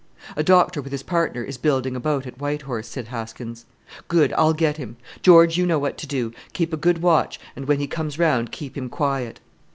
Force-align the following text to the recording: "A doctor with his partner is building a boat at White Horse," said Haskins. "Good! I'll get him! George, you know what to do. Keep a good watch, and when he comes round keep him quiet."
"A 0.35 0.41
doctor 0.41 0.81
with 0.81 0.91
his 0.91 1.03
partner 1.03 1.43
is 1.43 1.59
building 1.59 1.95
a 1.95 1.99
boat 1.99 2.25
at 2.25 2.39
White 2.39 2.63
Horse," 2.63 2.87
said 2.87 3.09
Haskins. 3.09 3.67
"Good! 4.07 4.33
I'll 4.33 4.51
get 4.53 4.77
him! 4.77 4.97
George, 5.21 5.59
you 5.59 5.67
know 5.67 5.77
what 5.77 5.99
to 5.99 6.07
do. 6.07 6.33
Keep 6.53 6.73
a 6.73 6.77
good 6.77 7.03
watch, 7.03 7.39
and 7.55 7.67
when 7.67 7.79
he 7.79 7.85
comes 7.85 8.17
round 8.17 8.51
keep 8.51 8.75
him 8.75 8.89
quiet." 8.89 9.41